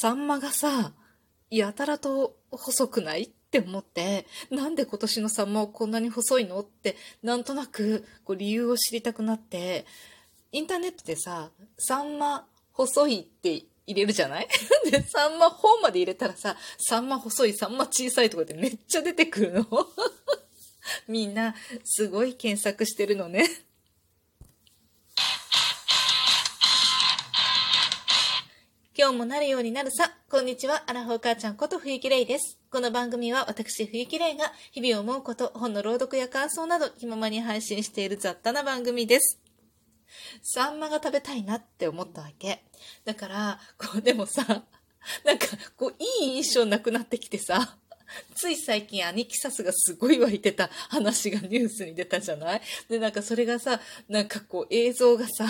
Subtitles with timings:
[0.00, 0.94] サンマがさ、
[1.50, 9.84] やたらと細くないって思って、なんで今年のサンマをこんなに細いのって、なんとなくこう理由を知りたくなって、
[10.52, 14.48] インターネットでさ、サンマ細いって入れるじゃない？
[14.90, 19.66] で、サンマ本まで入れたらさ、サンマ細い、サンマ小さいとかってめっちゃ出てくるの。
[21.08, 21.54] みんな、
[21.84, 23.46] すごい検索してるのね。
[29.10, 30.12] 今日もなるようになるさ。
[30.30, 30.84] こんにちは。
[30.86, 32.60] アラフォー母ちゃんこと冬木玲です。
[32.70, 39.40] この番組は私冬木玲が日々思うこと、本の朗読や感想など気ままに配信している雑多な番組です。
[40.42, 42.62] サンマが食べたいなって思ったわけ。
[43.04, 44.44] だから、こう、でもさ、
[45.24, 47.78] なんか、こう、いい印象なくなってきてさ、
[48.36, 52.62] つい最近アニキサスがすごい湧いてた話がニュースに出たじゃない？
[52.88, 55.46] で、なんかそれがさ、なんかこう映像がさ、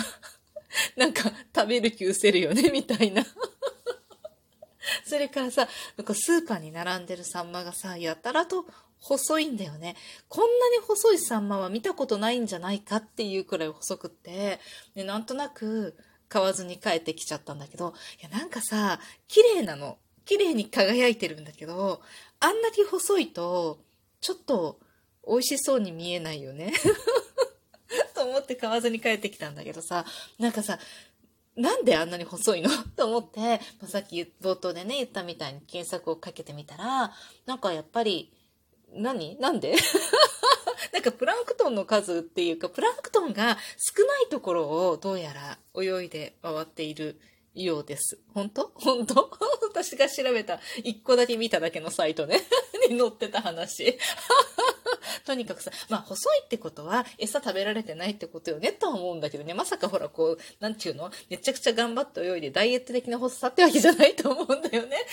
[0.95, 3.25] なんか食べる気失せるよね、みたいな。
[5.05, 8.65] それからさ、なんかスーパーに並んでるサンマがさ、やたらと
[8.99, 9.95] 細いんだよね。
[10.27, 14.59] こんなに細いサンマは見たことないんじゃないかっていうくらい細くって、
[14.95, 15.97] でなんとなく
[16.29, 19.97] 買わずに帰ってきちゃったんだけど、いやなんかさ、綺麗なの。
[20.23, 22.01] 綺麗に輝いてるんだけど、
[22.39, 23.79] あんなに細いと、
[24.21, 24.79] ちょっと
[25.27, 26.73] 美味しそうに見えないよね。
[28.21, 30.05] と思って買わずに帰ってきたんだけどさ、
[30.37, 30.77] なんかさ、
[31.55, 32.69] なんであんなに細いの？
[32.95, 37.11] と思って、まあ、さっき冒頭でね、言ったみたいに検索をかけてみたら、
[37.47, 38.31] なんかやっぱり、
[38.93, 39.37] 何？
[39.39, 39.75] なんで？
[40.93, 47.19] なんかプランクトンの数っていうか、プランクトンが少ないところをどうやら泳いで回っている
[47.55, 48.19] ようです。
[48.35, 48.71] 本当？
[48.75, 49.31] 本当？
[49.67, 52.41] 私が調べた一個だけ見ただけのサイトね。
[52.89, 53.97] に載ってた話。
[55.25, 59.53] とにかくさ、まあ細いってことは餌食べられてないってことよねとは思うんだけどね。
[59.53, 61.11] まさかほらこう、なんていうの？
[61.29, 64.97] めちゃくちゃ頑張って泳いでダイエット的な細さってわけじゃないと思うんだよね。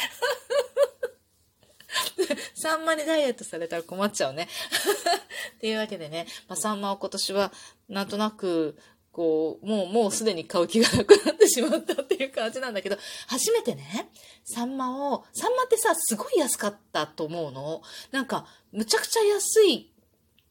[2.55, 4.48] サンマにダイエットされたら困っちゃうね。
[5.56, 7.52] っていうわけでね、まあ、サンマを今年は
[7.89, 8.77] なんとなく
[9.18, 12.96] こう、もう、もうすでに買う気がなくなってしまったっていう感じなんだけど、
[13.27, 14.08] 初めてね、
[14.45, 17.83] サンマを、サンマってさ、すごい安かったと思うの。
[18.12, 19.92] なんか、むちゃくちゃ安い、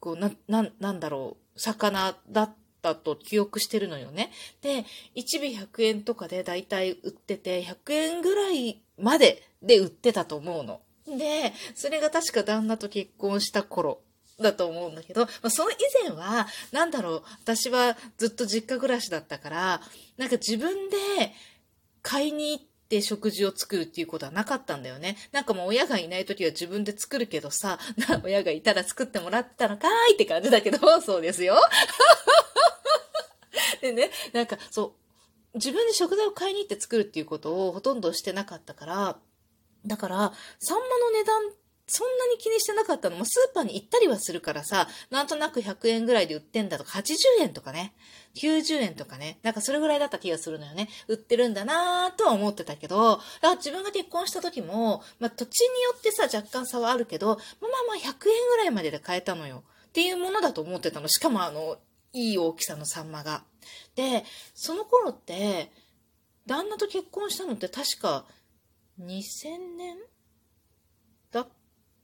[0.02, 4.34] こう、な、な、なんだろう、魚だったと記憶してるのよね。
[4.62, 4.84] で、
[5.16, 10.82] 1尾100円とかでだいたい売ってて、100円ぐらいまでで売ってたと思うの。
[11.08, 14.02] で、それが確か旦那と結婚した頃
[14.40, 19.82] だと思うんだけど、まあ、その以前は、なんだろう、私はずっと実家暮らしだったから、
[20.18, 20.98] なんか自分で
[22.04, 25.18] 買いに行って食事を作るっていうことはなかったんだよね。
[25.32, 27.80] なんかもう親がいない時は自分で作るけどさ、
[28.24, 31.60] 親がいたら作ってもらってたのかーいって感じだけど、 そうですよ。
[33.82, 34.96] でね、なんかそ
[35.54, 39.20] う、自分で食材を買いに行って作るっていうことをほとんどしてなかったから、
[39.86, 41.42] だから、サンマの値段
[41.88, 47.94] そんなに気にしてなかったのも、スーパーに行ったりはするからさ、なんとなく100円ぐらいで売ってんだとか、80円とかね、
[48.36, 50.90] 90円とかね、なんかそれぐらいだった気がするのよね。
[51.08, 57.38] 売ってるんだなぁとは思ってたけど、だ自分が結婚した時も、まあ土地によってさ、若干差はあるけど、まあ
[57.88, 59.64] まあ100円ぐらいまでで買えたのよ。
[59.88, 61.08] っていうものだと思ってたの。
[61.08, 61.78] しかもあの、
[62.12, 63.44] いい大きさのサンマが。
[63.96, 65.72] で、その頃って、
[66.46, 68.26] 旦那と結婚したのって確か
[69.00, 69.98] 2000年
[71.32, 71.57] だった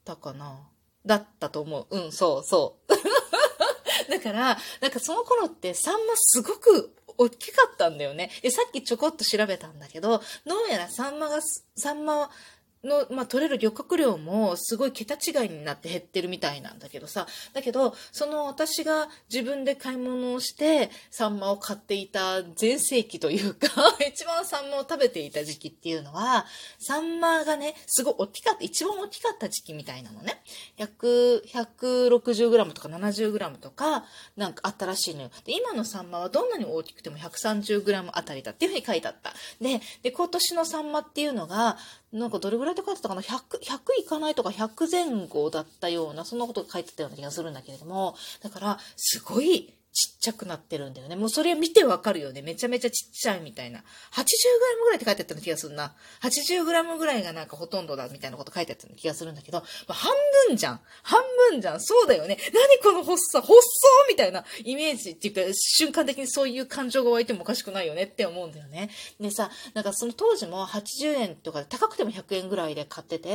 [0.03, 0.67] たかな
[1.05, 1.97] だったと思う。
[1.97, 2.91] うん、そうそう。
[4.11, 8.31] だから、なんかその頃ってサンマすごく大きかったんだよね。
[8.41, 11.39] で、さっきちょこっと調べたんだけど、どうやらサンマが、
[11.75, 12.29] サンマ
[12.83, 17.27] の、まあ、取れる漁獲量もすごい桁違いになって減ってるみたいなんだけどさ。
[17.53, 23.67] だけど、その私が自分で買い物をして、サンマを買っていた全盛期というか
[24.07, 26.45] 一番サンマを食べていた時期っていうのは、
[26.79, 30.41] サンマがね、すごい大きかった、一番大きかった時期みたいなのね。
[30.77, 34.05] 100、160g とか 70g とか、
[34.35, 35.31] なんかあったらしいのよ。
[35.45, 39.33] で、今のサンマはどんなに大きくても 130g あたりだっていうふうに書いてあった。
[39.61, 41.77] で、で、今年のサンマっていうのが、
[42.13, 51.15] なんかどれぐらいって書いてたかな ?100、100いかないとか100前後だったような、そんなことが書いてたような気がするんだけれども、だから、すごいちっちゃくなってるんだよね。
[51.15, 52.41] もうそれ見てわかるよね。
[52.41, 53.79] めちゃめちゃちっちゃいみたいな。
[53.79, 53.83] 80g
[54.83, 55.93] ぐらいって書いてあったような気がするな。
[56.21, 60.11] 80g ぐらいがなんかほとんどだみたいなこと書いてあったような気がするんだけど、まあ、半
[60.47, 60.79] 分じゃん。
[61.03, 61.79] 半分じゃん。
[61.79, 62.37] そうだよね。
[62.53, 63.61] 何この細さ、細
[64.09, 68.89] みたいなイメージっていうか、瞬間的にそういう感情が湧いてもおかしくないよねって思うんだよね。
[69.19, 73.29] でさ、なんかその当時も80円とかで高くても100円ぐらいで買ってて、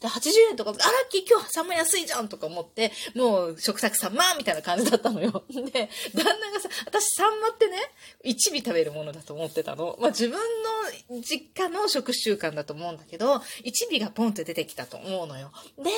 [0.00, 5.44] で、80円とか、あ、ラッキー今日サンマ安いじゃんとか思って、もう食作サンマみたいな感じだったのよ。
[5.72, 7.78] で、 旦那がさ、私サンマってね、
[8.22, 9.96] 一尾食べるものだと思ってたの。
[10.00, 15.52] まあ自分の実家の食習慣だと思うんだけど、一尾がポンって出てきたと思うのよ。
[15.78, 15.90] で、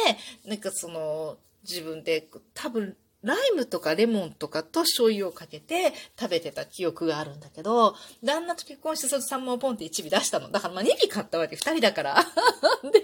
[0.44, 10.48] なんかその、自分で多分ライムとかレモンとかと醤油をかけて食べてた記憶があるんだけど、旦那と結婚してそのサンマをポンって1尾出したの。
[10.48, 12.14] だからまあ2尾買ったわけ、2人だから。
[12.88, 13.02] で、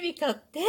[0.00, 0.60] 2尾買って、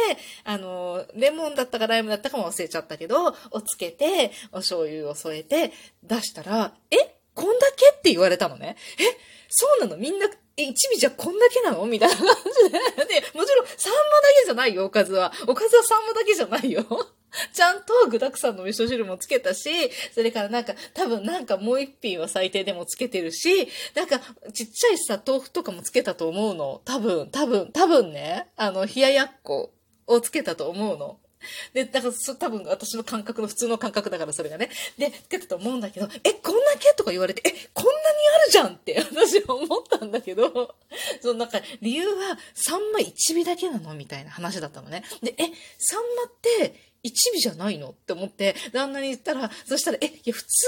[0.44, 8.76] あの、レモンだったかライムだったかも忘れちゃったけど、をつけて、お醤油を添えて出したら、えこんだけって言われたのね。
[8.98, 9.04] え
[9.48, 9.96] そうなの？
[9.96, 10.26] みんな、
[10.58, 11.86] え、一尾じゃこんだけなの？
[11.86, 12.26] みたいな感
[12.64, 13.20] じで。
[13.20, 15.32] で、もちろん、サンマだけじゃないよ、おかずは。
[15.46, 16.84] おかずはサンマだけじゃないよ。
[17.52, 19.70] ちゃんと具沢山の味噌汁もつけたし、
[20.14, 24.20] それからなんか、多分なんかもう一品は最低でもつけてるし、なんか、
[24.52, 26.82] ちっちゃいさ、豆腐とかもつけたと思うの。
[26.84, 29.72] 多分、多分、多分ね、あの、冷ややっこ
[30.06, 31.18] をつけたと思うの。
[31.72, 34.70] で、だからそ、多分私の感覚の普通の感覚だからそれがね。
[34.98, 37.96] で、つけたと思うんだけど、え、こんだけとか言われて、え、こんなに
[38.42, 40.74] あるじゃんって 私は思ったんだけど、
[41.22, 45.04] そのなんか理由はサンマ1尾だけなのみたいな話だったのね。
[45.22, 45.44] で、え、
[45.78, 50.66] サンマって1尾じゃないのって思って、旦那に言ったら、そしたら、え、いや、普通、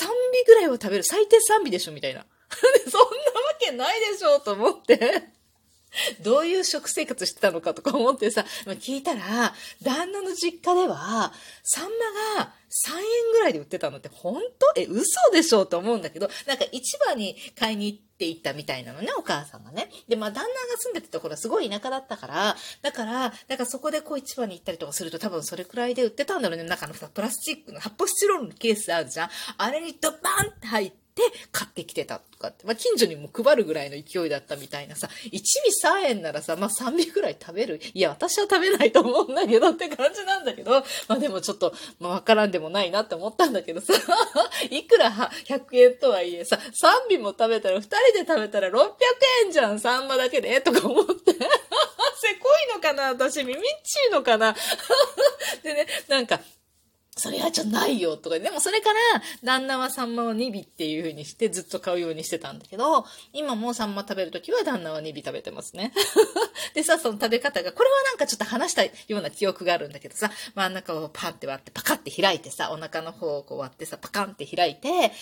[0.00, 0.10] 3尾
[0.46, 1.04] ぐらいは食べる。
[1.04, 2.24] 最低3尾でしょみたいな。
[2.88, 3.10] そんなわ
[3.58, 5.32] けないでしょと思って。
[6.22, 11.84] どういう食生活してたのかとか思ってさ、聞いたら、旦那の実家では、サン
[12.36, 13.02] マが3円
[13.32, 14.80] ぐらいで売ってたのって本当？
[14.80, 19.90] え、嘘でしょと思うんだけど、なんか市場に買いに行っていったみたいなのね、お母さんがね。
[20.08, 26.64] で、まあ旦那が住んでたところはすごい田舎だったから、だから、だかそこでこう市場に行ったりとかすると多分それくらいで売ってたんだろうね。
[26.64, 29.30] 中のさ、プラスチックの発泡スチロールのケースあるじゃん。
[29.58, 30.20] あれにドバン
[30.56, 32.64] って入って、で、買ってきてたとかって。
[32.66, 37.80] まあ、近所にも配るぐらいの勢いだったみたいなさ、1尾3円ならさ、まあ、3尾ぐらい食べる。
[37.92, 40.70] いや、私は食べないと思うんだけどって感じなんだけど、
[41.08, 43.92] まあ、でもちょっと、まあ、わからんでもないなって思ったんだけどさ、
[44.70, 46.58] いくら100円とはいえさ、
[47.10, 48.94] 3尾も食べたら、2人で食べたら600
[49.44, 51.32] 円じゃん、サンマだけでとか思って。
[52.22, 54.54] せこいのかな私、耳っちいのかな
[55.62, 56.40] でね、なんか、
[57.14, 63.04] それはちょっとないよとか、でもそれから、旦那はサンマを2尾っていう風にしてずっと買うようにしてたんだけど、
[63.34, 65.92] 今もサンマ食べるときは旦那は2尾食べてますね。
[66.72, 75.12] でさ、その食べ方が、これはなんかちょっと話したような記憶があるんだけどさ、真ん中をパンって割って、パカって開いてさ、お腹の方をこう割ってさ、パカンって開いて、で、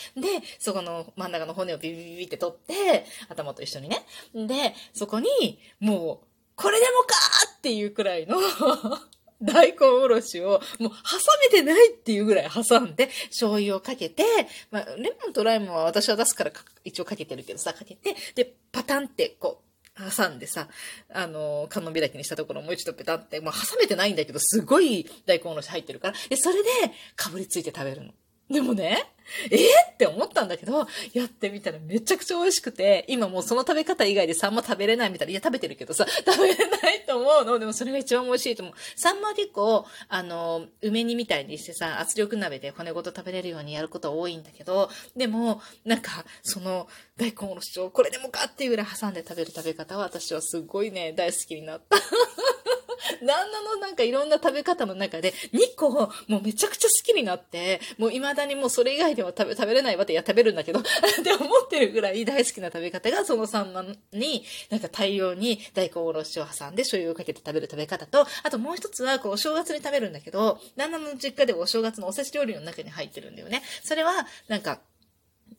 [0.61, 4.07] そこの真ん中の骨をビビビビって取って、頭と一緒にね。
[4.33, 8.39] で、そこに、もう、これでもかーっていうくらいの
[9.43, 10.97] 大根おろしを、もう挟
[11.43, 14.25] めてないっていうぐらい挟んで、醤油をかけて、
[14.71, 16.53] まあ、レモンとライムは私は出すから
[16.85, 19.71] 一応かけてるけどさ、かけて、で、パタンってこう、
[20.17, 20.69] 挟んでさ、
[21.13, 26.69] あの、観音開きにしたところもう一度ペタンって、もう挟めてないんだけど、すごい大根おろし入ってるから、で、それで、
[27.17, 28.13] かぶりついて食べるの。
[28.51, 29.05] でもね、
[29.51, 29.57] え、
[29.93, 37.59] って思ったんだけど、やってみたらめちゃくちゃ美味しくて、今もうその食べ方以外でサンマ食べれないみたいな、いや食べてるけどさ、 食べれないと思うの。
[37.59, 38.75] でもそれが一番美味しいと思う。
[38.97, 51.97] サンマは結構、あの、梅煮みたいにしてさ、圧力鍋で骨ごと食べれるようにやること多いんだけど、でも、なんか、その、大根おろしをこれでもかっていうぐらい挟んで食べる食べ方は私はすごいね、大好きになった。
[53.23, 73.63] 旦那のなんかいろんな食べ方の中で、2個もうめちゃくちゃ好きになって、もう未だにもうそれ以外では食べ、食べれないわって、いや食べるんだけど、 って思ってるぐらい大好きな食べ方が、そのサンマに、なんか大量に大根おろしを挟んで醤油をかけて食べる食べ方と、あともう一つは、こう、お正月に食べるんだけど、旦那の実家でお正月のおせち料理の中に入ってるんだよね。
[73.83, 74.81] それは、なんか、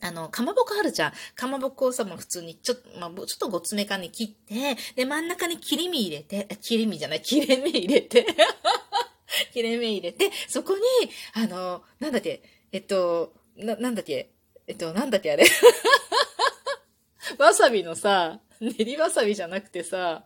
[0.01, 1.13] あの、かまぼこあるじゃん。
[1.35, 8.25] かまぼこをさ、まあ、普通にちょっと、まあ、ちょっとごつめかに切って、で、真ん中に切り身入れて、切り身じゃない、切れ目入れて、
[9.53, 10.81] 切れ目入れて、そこに、
[11.33, 12.41] あの、なんだっけ、
[12.71, 14.31] えっと、な、なんだっけ、
[14.67, 15.45] えっと、なんだっけあれ？
[17.37, 20.25] わさびのさ、練りわさびじゃなくてさ、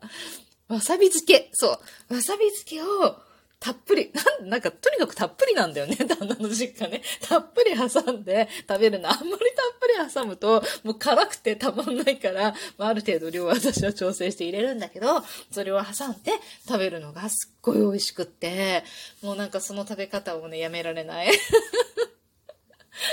[0.68, 1.50] わさび漬け。
[1.54, 1.80] そ
[2.10, 2.14] う。
[2.14, 3.20] わさび漬けを、
[3.66, 7.02] たっぷり、 なん、なんか、とにかくたっぷりなんだよね、 旦那の実家ね。
[7.20, 9.10] たっぷり挟んで食べるの。
[9.10, 9.40] あんまりたっ
[9.80, 16.32] ぷり挟むと、もう辛くてたまんないから、まあ、ある程度量は私は調整して入れるんだけど、それを挟んで
[16.68, 18.84] 食べるのがすっごい美味しくって、
[19.24, 21.32] もうなんかその食べ方をね、やめられない。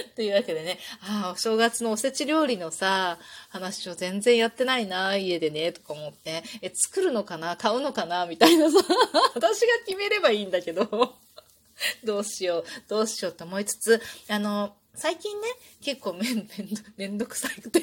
[0.17, 3.19] というわけでね、ああ、お正月のおせち料理のさ、
[3.49, 8.79] 話を全然やってないな、家でね、とか思って、え、作るのかな買うのかなみたいなさ、
[9.35, 11.17] 私が決めればいいんだけど、
[12.05, 15.49] どうしよう、どうしようと思いつつ、あの、最近ね、
[15.81, 17.83] 結構めん、めんど、めんどくさくて。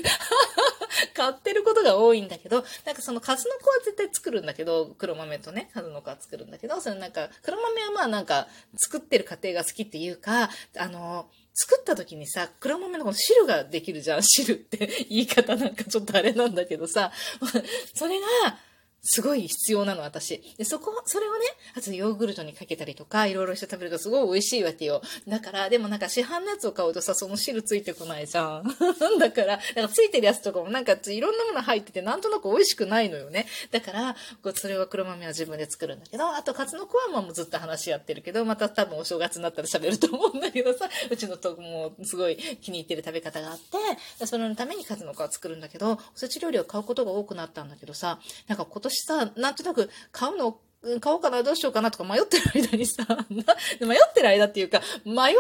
[1.20, 8.48] 買ってることが多いんだけど、なんかその数の子は絶対作るんだけど、黒豆とね、数の子は作るんだけど、そのなんか、黒豆はまあなんか、
[8.78, 11.30] 作ってる過程が好きっていうか、あの、
[11.62, 14.24] 作った時にさ、黒豆のこの汁ができるじゃん。
[14.24, 17.12] 汁って 言い方なんかちょっとあれなんだけどさ、
[17.94, 18.58] それが、
[19.02, 20.42] すごい必要なの、私。
[20.58, 21.40] で、そこ、それをね、
[21.76, 25.02] あとヨーグルトにかけたりとか、いろいろして食べるとすごい美味しいわけよ。
[25.28, 28.64] だから、でもなんか市販のやつを買うとさ、その汁ついてこないじゃん。
[29.20, 33.48] だから、なんかついてるやつとかもなんかいろんなもの入ってて、なんとなく美味しくないのよね。
[33.72, 50.60] だから、こそれは黒豆は自分で作るんだけど、あと、カツノコはもうずっと話し合ってるけど、また多分お正月になったら喋ると思うんだけどさ、うちのともすごい気に入ってる食べ方があって、それのためにカツノコは作るんだけど、おせち料理を買うことが多くなったんだけどさ、なんか今年さ、なんとなく買うの
[51.02, 55.38] 買おうかな、どうしようかなとか迷ってる間にさ、 迷ってる間っていうか、迷う、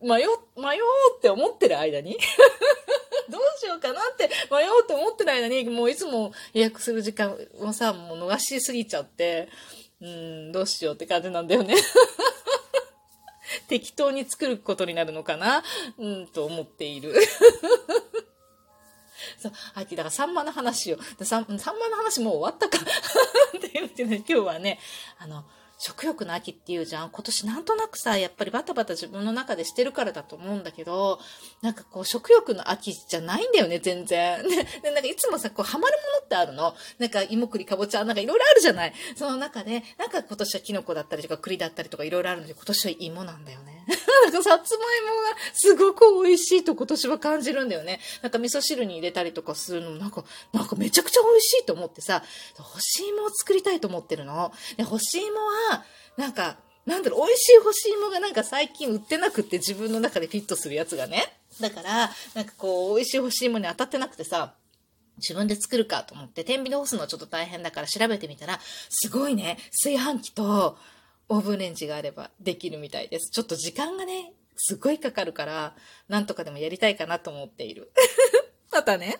[0.00, 0.28] 迷う、
[0.60, 2.18] 迷おうって思ってる間に
[3.30, 9.48] どうしようかなって迷おうって思ってる間に、もういつも予約する時間をさ、もう逃しすぎちゃって、
[10.00, 11.76] うん、どうしようって感じなんだよね。
[13.68, 15.62] 適当に作ることになるのかな
[15.98, 17.14] うん、と思っている。
[19.38, 22.78] そう、はい、だからサンマの話を、サンサンマの話もう終わったか
[23.56, 24.78] って言ってね、今日はね、
[25.18, 25.44] あの、
[25.78, 27.10] 食欲の秋っていうじゃん。
[27.10, 31.20] 今年なんとなくさ、やっぱりバタバタ自分の中でしてるからだと思うんだけど、
[31.60, 34.42] なんかこう食欲の秋じゃないんだよね、全然。
[34.48, 36.74] で、でなんかいつもさ、こうハマるものってあるの。
[36.98, 38.94] なんか芋栗かぼちゃ、なんかいろいろあるじゃない。
[39.16, 43.75] その中で、なんか今年はキノコだったりとか栗だったりとかいろいろあるので、今年は芋なんだよね。
[43.86, 48.00] なんかさつまいもがすごく美味しいと今年は感じるんだよね。
[48.22, 52.22] なんか味噌汁に入れたりとかするのもなんか、なんかめちゃくちゃ美味しいと思ってさ、
[52.56, 54.52] 干し芋を作りたいと思ってるの。
[54.76, 55.36] で、干し芋
[55.70, 55.84] は、
[56.16, 61.36] なんか、なんだろう、美味しい干し芋がなんか最近売ってなくって自分の中でフィットするやつがね。
[61.60, 64.54] だから、なんかこう、美味しい干し芋に当たってなくてさ、
[65.18, 70.76] 自分で作るかと思って、天秤で干すのはちょっと大変だから調べてみたら、すごいね、炊飯器と
[71.28, 73.30] オーブンレンジがあればできるみたいです。
[73.30, 75.76] ちょっと時間がね、すごいかかるから、
[76.08, 77.92] なんとかでもやりたいかなと思っている。
[78.72, 79.18] またね。